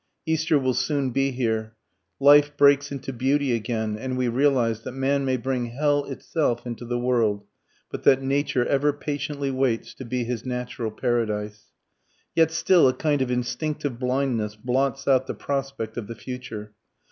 Easter 0.25 0.57
will 0.57 0.73
soon 0.73 1.11
be 1.11 1.29
here. 1.29 1.75
Life 2.19 2.57
breaks 2.57 2.91
into 2.91 3.13
beauty 3.13 3.53
again 3.53 3.99
and 3.99 4.17
we 4.17 4.27
realize 4.29 4.81
that 4.81 4.93
man 4.93 5.23
may 5.25 5.37
bring 5.37 5.67
hell 5.67 6.05
itself 6.05 6.65
into 6.65 6.85
the 6.85 6.97
world, 6.97 7.43
but 7.91 8.01
that 8.01 8.19
Nature 8.23 8.65
ever 8.65 8.93
patiently 8.93 9.51
waits 9.51 9.93
to 9.93 10.03
be 10.03 10.23
his 10.23 10.43
natural 10.43 10.89
paradise. 10.89 11.65
Yet 12.33 12.49
still 12.49 12.87
a 12.87 12.93
kind 12.95 13.21
of 13.21 13.29
instinctive 13.29 13.99
blindness 13.99 14.55
blots 14.55 15.07
out 15.07 15.27
the 15.27 15.35
prospect 15.35 15.95
of 15.97 16.07
the 16.07 16.15
future. 16.15 16.73